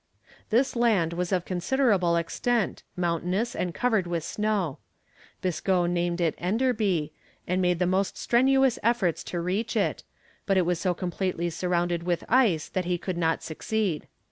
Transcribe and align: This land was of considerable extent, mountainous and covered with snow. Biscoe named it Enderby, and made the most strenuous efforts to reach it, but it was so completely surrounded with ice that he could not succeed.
This 0.49 0.75
land 0.75 1.13
was 1.13 1.31
of 1.31 1.45
considerable 1.45 2.15
extent, 2.15 2.81
mountainous 2.95 3.55
and 3.55 3.71
covered 3.71 4.07
with 4.07 4.23
snow. 4.23 4.79
Biscoe 5.43 5.85
named 5.85 6.19
it 6.19 6.33
Enderby, 6.39 7.13
and 7.47 7.61
made 7.61 7.77
the 7.77 7.85
most 7.85 8.17
strenuous 8.17 8.79
efforts 8.81 9.23
to 9.25 9.39
reach 9.39 9.75
it, 9.77 10.01
but 10.47 10.57
it 10.57 10.65
was 10.65 10.79
so 10.79 10.95
completely 10.95 11.51
surrounded 11.51 12.01
with 12.01 12.23
ice 12.29 12.67
that 12.69 12.85
he 12.85 12.97
could 12.97 13.15
not 13.15 13.43
succeed. 13.43 14.07